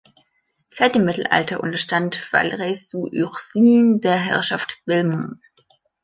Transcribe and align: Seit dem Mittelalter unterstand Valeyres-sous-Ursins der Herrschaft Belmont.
Seit 0.71 0.95
dem 0.95 1.05
Mittelalter 1.05 1.59
unterstand 1.59 2.19
Valeyres-sous-Ursins 2.33 4.01
der 4.01 4.15
Herrschaft 4.17 4.79
Belmont. 4.85 5.39